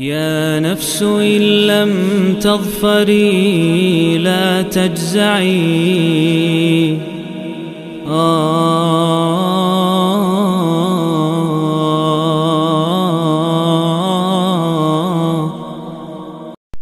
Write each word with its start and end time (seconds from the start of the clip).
يا 0.00 0.62
نفس 0.62 1.02
إن 1.02 1.66
لم 1.66 1.92
تظفري 2.40 4.18
لا 4.18 4.62
تجزعي 4.62 5.60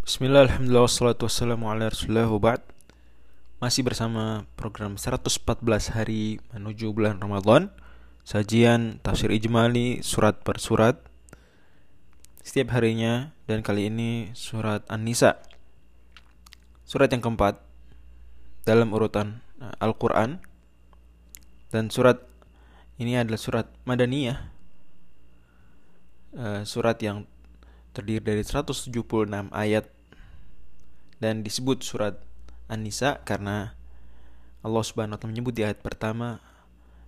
Bismillah, 0.04 0.44
Alhamdulillah, 0.46 0.84
wassalatu 0.84 1.24
wassalamu 1.26 1.72
ala 1.72 1.88
rasulullah 1.88 2.28
ba'd 2.28 2.60
Masih 3.58 3.82
bersama 3.82 4.44
program 4.54 5.00
114 5.00 5.96
hari 5.96 6.38
menuju 6.52 6.92
bulan 6.92 7.16
Ramadan 7.18 7.72
Sajian 8.22 9.00
tafsir 9.00 9.32
ijmali 9.32 10.04
surat 10.04 10.44
per 10.44 10.60
surat 10.60 11.00
Setiap 12.43 12.75
harinya 12.75 13.31
dan 13.47 13.63
kali 13.63 13.87
ini 13.87 14.35
surat 14.35 14.83
An-Nisa. 14.91 15.39
Surat 16.83 17.07
yang 17.07 17.23
keempat 17.23 17.63
dalam 18.67 18.91
urutan 18.91 19.39
uh, 19.63 19.71
Al-Quran. 19.79 20.43
Dan 21.71 21.87
surat 21.87 22.19
ini 22.99 23.15
adalah 23.15 23.39
surat 23.39 23.71
Madaniyah. 23.87 24.51
Uh, 26.35 26.61
Surat 26.67 26.99
yang 26.99 27.23
terdiri 27.95 28.19
dari 28.19 28.43
176 28.43 28.91
ayat. 29.55 29.87
Dan 31.23 31.47
disebut 31.47 31.79
surat 31.79 32.19
An-Nisa 32.67 33.23
karena 33.23 33.79
Allah 34.67 34.83
Subhanahu 34.83 35.15
wa 35.15 35.19
taala 35.19 35.31
menyebut 35.31 35.55
di 35.55 35.63
ayat 35.63 35.79
pertama 35.79 36.43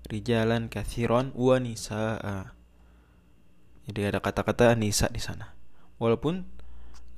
rijalan 0.08 0.72
kathiron 0.72 1.36
wa 1.36 1.60
nisaa. 1.60 2.56
Jadi 3.86 4.02
ada 4.02 4.20
kata-kata 4.22 4.74
nisa 4.74 5.06
di 5.10 5.22
sana. 5.22 5.54
Walaupun 6.02 6.42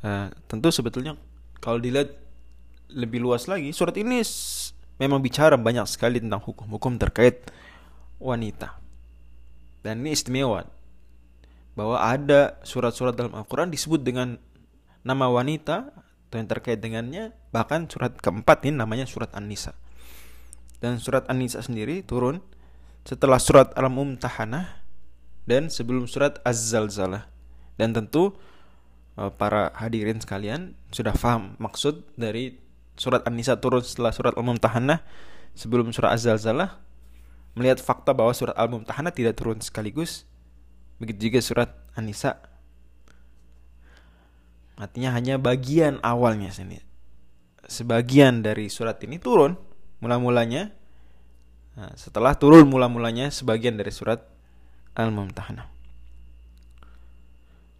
uh, 0.04 0.28
tentu 0.52 0.70
sebetulnya 0.70 1.16
kalau 1.64 1.80
dilihat 1.80 2.14
lebih 2.92 3.20
luas 3.20 3.52
lagi 3.52 3.72
surat 3.76 3.96
ini 4.00 4.24
memang 5.00 5.20
bicara 5.20 5.60
banyak 5.60 5.84
sekali 5.88 6.20
tentang 6.24 6.44
hukum-hukum 6.44 7.00
terkait 7.00 7.48
wanita. 8.20 8.80
Dan 9.84 10.04
ini 10.04 10.16
istimewa 10.16 10.68
bahwa 11.78 12.02
ada 12.02 12.58
surat-surat 12.66 13.14
dalam 13.14 13.38
Al-Quran 13.38 13.70
disebut 13.70 14.02
dengan 14.02 14.42
nama 15.06 15.30
wanita 15.30 15.94
atau 16.28 16.36
yang 16.36 16.50
terkait 16.50 16.82
dengannya 16.82 17.32
bahkan 17.56 17.88
surat 17.88 18.12
keempat 18.20 18.68
ini 18.68 18.82
namanya 18.82 19.08
surat 19.08 19.32
An-Nisa 19.32 19.72
dan 20.84 21.00
surat 21.00 21.24
An-Nisa 21.32 21.64
sendiri 21.64 22.04
turun 22.04 22.44
setelah 23.08 23.40
surat 23.40 23.72
Al-Mumtahanah 23.80 24.87
dan 25.48 25.72
sebelum 25.72 26.06
surat 26.06 26.44
Az-Zalzalah 26.44 27.26
dan 27.80 27.96
tentu 27.96 28.36
eh, 29.16 29.32
para 29.34 29.72
hadirin 29.80 30.20
sekalian 30.20 30.76
sudah 30.92 31.16
paham 31.16 31.56
maksud 31.58 32.04
dari 32.20 32.60
surat 33.00 33.24
An-Nisa 33.24 33.58
turun 33.58 33.82
setelah 33.82 34.12
surat 34.12 34.36
Al-Mumtahanah 34.36 35.02
sebelum 35.56 35.90
surat 35.96 36.14
Az-Zalzalah 36.20 36.78
melihat 37.56 37.80
fakta 37.80 38.12
bahwa 38.12 38.36
surat 38.36 38.54
Al-Mumtahanah 38.60 39.16
tidak 39.16 39.40
turun 39.40 39.64
sekaligus 39.64 40.28
Begitu 40.98 41.30
juga 41.30 41.40
surat 41.42 41.70
An-Nisa. 41.94 42.42
Artinya 44.78 45.14
hanya 45.14 45.42
bagian 45.42 46.02
awalnya 46.02 46.54
sini. 46.54 46.82
Sebagian 47.66 48.46
dari 48.46 48.70
surat 48.70 48.98
ini 49.06 49.22
turun 49.22 49.58
mula-mulanya. 50.02 50.74
Nah, 51.78 51.94
setelah 51.94 52.34
turun 52.38 52.66
mula-mulanya 52.70 53.30
sebagian 53.30 53.78
dari 53.78 53.94
surat 53.94 54.26
Al-Mumtahanah. 54.98 55.70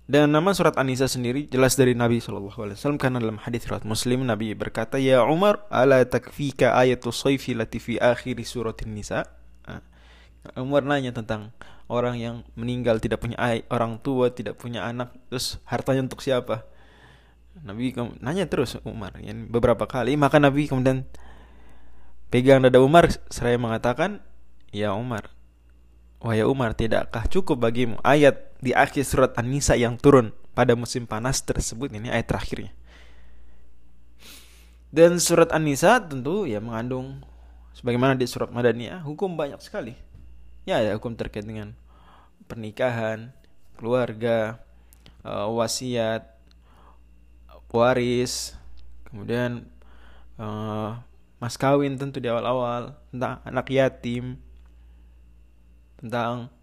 Dan 0.08 0.32
nama 0.32 0.56
surat 0.56 0.80
An-Nisa 0.80 1.12
sendiri 1.12 1.52
jelas 1.52 1.76
dari 1.76 1.92
Nabi 1.92 2.24
SAW 2.24 2.96
karena 2.96 3.20
dalam 3.20 3.44
hadis 3.44 3.68
riwayat 3.68 3.84
Muslim 3.84 4.24
Nabi 4.24 4.56
berkata 4.56 4.96
ya 4.96 5.28
Umar 5.28 5.68
ala 5.68 6.00
takfika 6.08 6.80
ayatul 6.80 7.12
sayfi 7.12 7.52
lati 7.52 7.84
fi 7.84 8.00
akhir 8.00 8.40
surat 8.48 8.80
An-Nisa. 8.88 9.28
Nah, 9.68 9.84
Umar 10.56 10.88
nanya 10.88 11.12
tentang 11.12 11.52
orang 11.92 12.16
yang 12.20 12.36
meninggal 12.56 13.04
tidak 13.04 13.24
punya 13.24 13.36
orang 13.68 14.00
tua 14.00 14.32
tidak 14.32 14.60
punya 14.60 14.88
anak 14.88 15.12
terus 15.32 15.60
hartanya 15.68 16.08
untuk 16.08 16.20
siapa 16.20 16.68
Nabi 17.64 17.96
nanya 18.20 18.46
terus 18.46 18.76
Umar 18.84 19.16
yang 19.24 19.48
beberapa 19.50 19.88
kali 19.88 20.20
maka 20.20 20.38
Nabi 20.38 20.68
kemudian 20.68 21.08
pegang 22.28 22.64
dada 22.64 22.84
Umar 22.84 23.08
seraya 23.32 23.56
mengatakan 23.56 24.20
ya 24.76 24.94
Umar 24.94 25.32
wahai 26.22 26.44
Umar 26.44 26.74
tidakkah 26.74 27.30
cukup 27.30 27.62
bagimu 27.62 27.98
ayat 28.02 28.54
di 28.58 28.74
akhir 28.74 29.06
surat 29.06 29.32
An-Nisa 29.38 29.78
yang 29.78 30.02
turun 30.02 30.34
pada 30.58 30.74
musim 30.74 31.06
panas 31.06 31.42
tersebut? 31.46 31.94
Ini 31.94 32.10
ayat 32.10 32.28
terakhirnya. 32.30 32.74
Dan 34.90 35.22
surat 35.22 35.54
An-Nisa 35.54 36.02
tentu 36.02 36.48
ya 36.48 36.58
mengandung 36.64 37.22
sebagaimana 37.78 38.18
di 38.18 38.26
surat 38.26 38.50
Madaniyah 38.50 39.06
hukum 39.06 39.38
banyak 39.38 39.62
sekali. 39.62 39.94
Ya 40.66 40.82
ada 40.82 40.98
hukum 40.98 41.14
terkait 41.14 41.46
dengan 41.46 41.78
pernikahan, 42.50 43.32
keluarga, 43.78 44.58
uh, 45.22 45.48
wasiat, 45.54 46.26
waris, 47.70 48.56
kemudian 49.06 49.68
uh, 50.40 50.98
mas 51.38 51.56
kawin 51.60 52.00
tentu 52.00 52.18
di 52.18 52.32
awal-awal, 52.32 52.98
tentang 53.14 53.44
anak 53.46 53.68
yatim, 53.70 54.40
tentang 55.98 56.54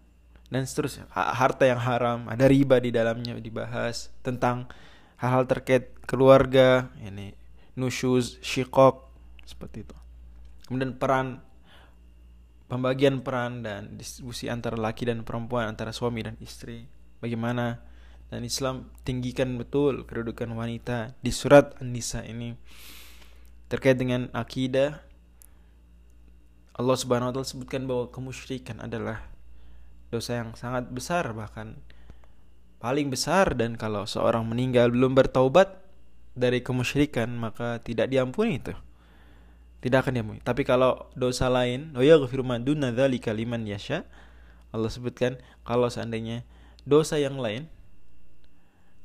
dan 0.49 0.63
seterusnya 0.63 1.09
harta 1.11 1.65
yang 1.65 1.81
haram, 1.81 2.29
ada 2.29 2.45
riba 2.45 2.77
di 2.77 2.93
dalamnya 2.93 3.35
dibahas 3.41 4.13
tentang 4.21 4.69
hal-hal 5.17 5.49
terkait 5.49 5.91
keluarga, 6.05 6.93
ini 7.01 7.33
nusyuz, 7.73 8.37
shikok 8.39 9.09
seperti 9.43 9.83
itu. 9.83 9.97
Kemudian 10.69 10.95
peran 10.95 11.41
pembagian 12.65 13.21
peran 13.21 13.61
dan 13.61 13.93
distribusi 13.97 14.49
antara 14.49 14.77
laki 14.77 15.05
dan 15.05 15.21
perempuan 15.21 15.69
antara 15.69 15.93
suami 15.93 16.25
dan 16.25 16.35
istri 16.41 16.89
bagaimana 17.21 17.77
dan 18.33 18.41
Islam 18.41 18.89
tinggikan 19.05 19.53
betul 19.61 20.01
kedudukan 20.01 20.49
wanita 20.49 21.13
di 21.21 21.29
surat 21.29 21.77
An-Nisa 21.77 22.25
ini 22.25 22.57
terkait 23.69 24.01
dengan 24.01 24.33
akidah 24.33 24.97
Allah 26.75 26.97
Subhanahu 26.99 27.31
wa 27.31 27.33
taala 27.33 27.47
sebutkan 27.47 27.87
bahwa 27.87 28.11
kemusyrikan 28.11 28.83
adalah 28.83 29.23
dosa 30.11 30.43
yang 30.43 30.53
sangat 30.59 30.91
besar 30.91 31.31
bahkan 31.31 31.79
paling 32.83 33.09
besar 33.09 33.55
dan 33.55 33.79
kalau 33.79 34.03
seorang 34.03 34.45
meninggal 34.45 34.91
belum 34.91 35.15
bertaubat 35.15 35.71
dari 36.35 36.59
kemusyrikan 36.59 37.31
maka 37.31 37.79
tidak 37.79 38.11
diampuni 38.11 38.59
itu 38.59 38.75
tidak 39.85 40.01
akan 40.01 40.17
diampuni. 40.17 40.39
Tapi 40.41 40.65
kalau 40.65 41.13
dosa 41.13 41.45
lain, 41.45 41.93
oh 41.93 42.01
ya 42.01 42.17
firman 42.25 42.65
duna 42.65 42.89
dzalika 42.89 43.29
liman 43.29 43.69
yasha. 43.69 44.01
Allah 44.73 44.89
sebutkan 44.89 45.37
kalau 45.61 45.93
seandainya 45.93 46.41
dosa 46.89 47.21
yang 47.21 47.37
lain 47.37 47.69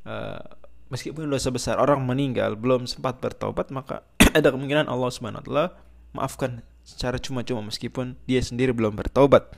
uh, 0.08 0.40
meskipun 0.88 1.28
dosa 1.28 1.52
besar 1.52 1.76
orang 1.78 2.02
meninggal 2.02 2.58
belum 2.58 2.88
sempat 2.88 3.22
bertobat 3.22 3.70
maka 3.70 4.02
ada 4.38 4.50
kemungkinan 4.50 4.90
Allah 4.90 5.10
Subhanahu 5.14 5.40
wa 5.40 5.46
taala 5.46 5.66
maafkan 6.10 6.66
secara 6.84 7.20
cuma-cuma 7.20 7.62
meskipun 7.64 8.16
dia 8.26 8.40
sendiri 8.42 8.74
belum 8.74 8.96
bertobat. 8.96 9.54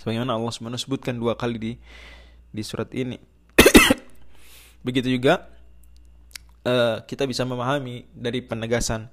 Sebagaimana 0.00 0.36
Allah 0.36 0.52
Subhanahu 0.52 0.78
sebutkan 0.78 1.16
dua 1.16 1.34
kali 1.34 1.56
di 1.56 1.72
di 2.52 2.62
surat 2.62 2.90
ini. 2.92 3.18
Begitu 4.86 5.18
juga 5.18 5.48
uh, 6.66 7.02
kita 7.04 7.24
bisa 7.24 7.46
memahami 7.46 8.06
dari 8.12 8.44
penegasan 8.44 9.08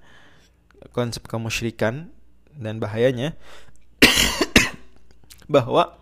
konsep 0.91 1.23
kemusyrikan 1.25 2.11
dan 2.53 2.77
bahayanya 2.77 3.33
bahwa 5.53 5.97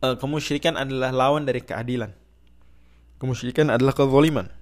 uh, 0.00 0.16
kemusyrikan 0.16 0.74
adalah 0.78 1.12
lawan 1.12 1.44
dari 1.44 1.60
keadilan. 1.62 2.10
Kemusyrikan 3.16 3.72
adalah 3.72 3.96
kezaliman. 3.96 4.52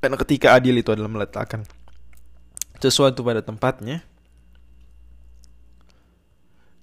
Karena 0.00 0.16
ketika 0.16 0.56
adil 0.56 0.80
itu 0.80 0.92
adalah 0.92 1.12
meletakkan 1.12 1.64
sesuatu 2.80 3.20
pada 3.20 3.44
tempatnya 3.44 4.00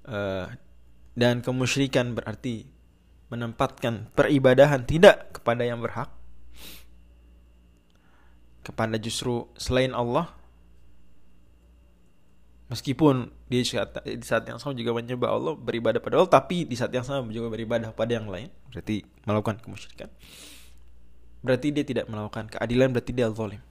uh, 0.06 0.46
dan 1.18 1.42
kemusyrikan 1.42 2.14
berarti 2.14 2.70
menempatkan 3.34 4.14
peribadahan 4.14 4.86
tidak 4.86 5.42
kepada 5.42 5.66
yang 5.66 5.82
berhak 5.82 6.14
kepada 8.62 9.00
justru 9.02 9.48
selain 9.58 9.96
Allah. 9.96 10.32
Meskipun 12.68 13.32
di 13.48 13.64
saat, 13.64 13.96
di 14.04 14.20
saat 14.28 14.44
yang 14.44 14.60
sama 14.60 14.76
juga 14.76 14.92
menyembah 14.92 15.32
Allah 15.32 15.56
beribadah 15.56 16.04
pada 16.04 16.20
Allah 16.20 16.28
tapi 16.28 16.68
di 16.68 16.76
saat 16.76 16.92
yang 16.92 17.08
sama 17.08 17.32
juga 17.32 17.48
beribadah 17.48 17.96
pada 17.96 18.20
yang 18.20 18.28
lain. 18.28 18.52
Berarti 18.76 19.08
melakukan 19.24 19.64
kemusyrikan. 19.64 20.12
Berarti 21.40 21.72
dia 21.72 21.88
tidak 21.88 22.12
melakukan 22.12 22.52
keadilan 22.52 22.92
berarti 22.92 23.12
dia 23.16 23.32
zalim 23.32 23.64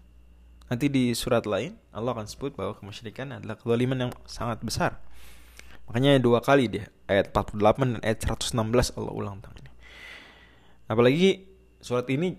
nanti 0.66 0.90
di 0.90 1.14
surat 1.14 1.46
lain 1.46 1.78
Allah 1.94 2.14
akan 2.14 2.26
sebut 2.26 2.54
bahwa 2.54 2.74
kemusyrikan 2.74 3.30
adalah 3.34 3.54
kezaliman 3.58 4.08
yang 4.08 4.12
sangat 4.26 4.62
besar 4.62 4.98
makanya 5.86 6.18
dua 6.18 6.42
kali 6.42 6.66
dia 6.66 6.90
ayat 7.06 7.30
48 7.30 7.96
dan 7.96 8.00
ayat 8.02 8.18
116 8.26 8.98
Allah 8.98 9.12
ulang 9.14 9.38
ini 9.38 9.70
Apalagi 10.86 11.46
surat 11.82 12.06
ini 12.10 12.38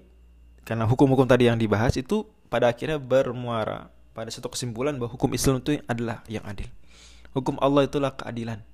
karena 0.63 0.87
hukum-hukum 0.87 1.27
tadi 1.27 1.51
yang 1.51 1.59
dibahas 1.59 1.95
itu 1.99 2.27
pada 2.47 2.71
akhirnya 2.71 2.99
bermuara 2.99 3.91
pada 4.15 4.31
satu 4.31 4.49
kesimpulan 4.49 4.95
bahwa 4.97 5.13
hukum 5.13 5.29
Islam 5.35 5.61
itu 5.61 5.77
adalah 5.85 6.23
yang 6.25 6.41
adil. 6.47 6.65
Hukum 7.37 7.59
Allah 7.61 7.85
itulah 7.85 8.15
keadilan. 8.17 8.65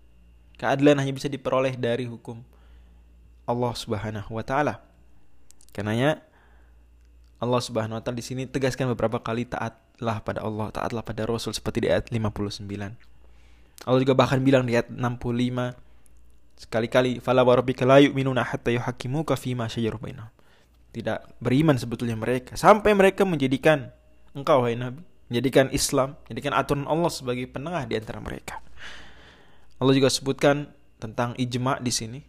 Keadilan 0.55 1.03
hanya 1.03 1.11
bisa 1.11 1.27
diperoleh 1.27 1.75
dari 1.75 2.07
hukum 2.07 2.39
Allah 3.43 3.73
Subhanahu 3.75 4.31
wa 4.31 4.45
taala. 4.45 4.79
Karenanya 5.75 6.23
Allah 7.43 7.59
Subhanahu 7.59 7.99
wa 7.99 8.01
taala 8.01 8.17
di 8.17 8.25
sini 8.25 8.47
tegaskan 8.47 8.87
beberapa 8.95 9.19
kali 9.19 9.43
taatlah 9.43 10.23
pada 10.23 10.39
Allah, 10.41 10.71
taatlah 10.71 11.03
pada 11.03 11.27
Rasul 11.27 11.51
seperti 11.51 11.83
di 11.83 11.87
ayat 11.91 12.07
59. 12.07 12.63
Allah 13.83 13.99
juga 13.99 14.15
bahkan 14.15 14.39
bilang 14.39 14.63
di 14.63 14.79
ayat 14.79 14.87
65 14.87 15.75
sekali-kali 16.55 17.19
fala 17.19 17.43
warabbika 17.43 17.83
la 17.83 17.99
yu'minuna 17.99 18.47
hatta 18.47 18.71
yuhaqqimuka 18.71 19.35
fima 19.35 19.67
syajara. 19.67 19.99
Tidak 20.93 21.43
beriman 21.43 21.75
sebetulnya 21.75 22.15
mereka 22.15 22.55
sampai 22.55 22.95
mereka 22.95 23.27
menjadikan 23.27 23.91
engkau 24.31 24.63
wahai 24.63 24.79
Nabi, 24.79 25.03
menjadikan 25.27 25.67
Islam, 25.75 26.15
menjadikan 26.29 26.53
aturan 26.55 26.85
Allah 26.87 27.11
sebagai 27.11 27.45
penengah 27.49 27.83
di 27.89 27.97
antara 27.97 28.23
mereka. 28.23 28.63
Allah 29.81 29.93
juga 29.97 30.07
sebutkan 30.07 30.71
tentang 31.01 31.35
ijma 31.35 31.83
di 31.83 31.91
sini. 31.91 32.21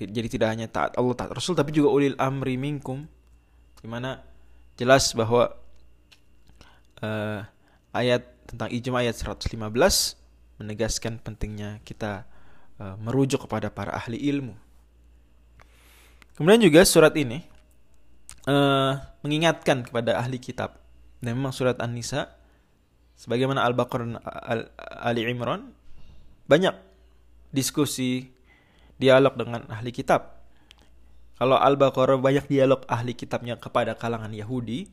Jadi 0.00 0.28
tidak 0.32 0.48
hanya 0.56 0.64
taat 0.64 0.96
Allah, 0.96 1.12
taat 1.12 1.36
Rasul, 1.36 1.52
tapi 1.52 1.76
juga 1.76 1.92
ulil 1.92 2.16
amri 2.16 2.56
minkum, 2.56 3.04
di 3.80 3.88
mana 3.88 4.20
jelas 4.76 5.12
bahwa 5.12 5.56
uh, 7.04 7.40
ayat 7.92 8.24
tentang 8.48 8.68
ijma 8.72 9.04
ayat 9.04 9.16
115 9.16 9.56
menegaskan 10.60 11.16
pentingnya 11.20 11.80
kita 11.84 12.28
uh, 12.80 12.96
merujuk 13.00 13.48
kepada 13.48 13.72
para 13.72 13.96
ahli 13.96 14.20
ilmu. 14.20 14.56
Kemudian 16.36 16.60
juga 16.60 16.80
surat 16.88 17.12
ini 17.20 17.44
uh, 18.48 18.96
mengingatkan 19.20 19.84
kepada 19.84 20.16
ahli 20.16 20.40
kitab. 20.40 20.80
Dan 21.20 21.36
memang 21.36 21.52
surat 21.52 21.76
An-Nisa 21.84 22.32
sebagaimana 23.12 23.60
Al-Baqarah 23.68 24.24
Al 24.24 24.72
Ali 25.04 25.28
Imran 25.28 25.68
banyak 26.48 26.72
diskusi 27.52 28.32
dialog 28.96 29.36
dengan 29.36 29.68
ahli 29.68 29.92
kitab. 29.92 30.39
Kalau 31.40 31.56
Al-Baqarah 31.56 32.20
banyak 32.20 32.52
dialog 32.52 32.84
ahli 32.84 33.16
kitabnya 33.16 33.56
kepada 33.56 33.96
kalangan 33.96 34.28
Yahudi, 34.28 34.92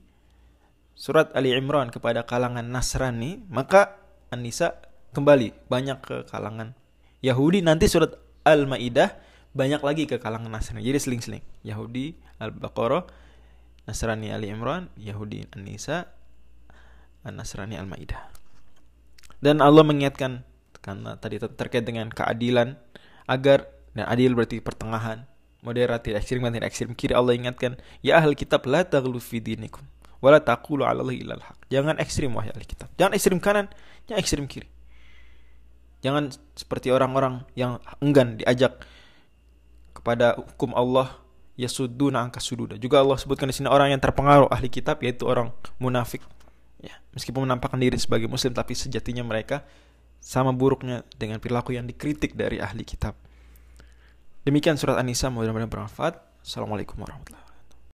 surat 0.95 1.27
Ali 1.35 1.51
Imran 1.51 1.91
kepada 1.91 2.23
kalangan 2.23 2.63
Nasrani, 2.63 3.43
maka 3.51 3.99
An-Nisa 4.31 4.79
kembali 5.11 5.67
banyak 5.67 5.99
ke 5.99 6.15
kalangan 6.31 6.71
Yahudi 7.19 7.59
nanti 7.59 7.91
surat 7.91 8.15
Al-Maidah 8.47 9.11
banyak 9.51 9.81
lagi 9.83 10.07
ke 10.07 10.23
kalangan 10.23 10.47
Nasrani. 10.47 10.87
Jadi 10.87 10.99
seling-seling. 11.03 11.43
Yahudi 11.67 12.15
Al-Baqarah, 12.39 13.03
Nasrani 13.83 14.31
Ali 14.31 14.47
Imran, 14.47 14.87
Yahudi 14.95 15.51
An-Nisa, 15.51 16.07
An-Nasrani 17.27 17.75
Al-Maidah. 17.75 18.23
Dan 19.43 19.59
Allah 19.59 19.83
mengingatkan 19.83 20.47
karena 20.79 21.19
tadi 21.19 21.43
terkait 21.43 21.83
dengan 21.83 22.07
keadilan 22.07 22.79
agar 23.27 23.67
dan 23.91 24.07
adil 24.07 24.31
berarti 24.31 24.63
pertengahan, 24.63 25.27
moderat 25.67 26.07
ekstrim 26.07 26.39
dan 26.47 26.63
ekstrim 26.63 26.95
kiri 26.95 27.11
Allah 27.11 27.35
ingatkan 27.35 27.75
ya 27.99 28.15
ahli 28.23 28.39
kitab 28.39 28.63
la 28.63 28.87
taghlu 28.87 29.19
fi 29.19 29.43
dinikum 29.43 29.83
wala 30.23 30.39
taqulu 30.39 30.87
'ala 30.87 31.03
Allahi 31.03 31.21
illal 31.21 31.43
haq. 31.43 31.57
Jangan 31.69 31.99
ekstrim 31.99 32.31
wahai 32.33 32.49
ahli 32.55 32.65
kitab. 32.65 32.89
Jangan 32.95 33.13
ekstrim 33.13 33.37
kanan, 33.43 33.67
jangan 34.09 34.19
ekstrim 34.23 34.45
kiri. 34.47 34.67
Jangan 36.01 36.31
seperti 36.53 36.93
orang-orang 36.93 37.43
yang 37.57 37.81
enggan 37.99 38.37
diajak 38.37 38.85
kepada 39.97 40.37
hukum 40.37 40.71
Allah 40.77 41.19
yasudduna 41.57 42.21
angka 42.21 42.37
sududa. 42.37 42.77
Juga 42.77 43.01
Allah 43.01 43.17
sebutkan 43.17 43.49
di 43.49 43.55
sini 43.57 43.67
orang 43.67 43.91
yang 43.91 44.01
terpengaruh 44.01 44.47
ahli 44.47 44.69
kitab 44.69 45.01
yaitu 45.01 45.25
orang 45.25 45.49
munafik. 45.81 46.21
Ya, 46.77 46.93
meskipun 47.17 47.49
menampakkan 47.49 47.81
diri 47.81 47.97
sebagai 47.97 48.29
muslim 48.29 48.53
tapi 48.53 48.77
sejatinya 48.77 49.25
mereka 49.25 49.65
sama 50.21 50.53
buruknya 50.53 51.01
dengan 51.17 51.41
perilaku 51.41 51.73
yang 51.73 51.89
dikritik 51.89 52.37
dari 52.37 52.61
ahli 52.61 52.85
kitab. 52.85 53.17
Demikian 54.47 54.79
surat 54.79 54.95
An-Nisa 54.95 55.27
mudah-mudahan 55.27 55.67
bermanfaat. 55.67 56.23
Assalamualaikum 56.39 57.03
warahmatullahi 57.03 57.46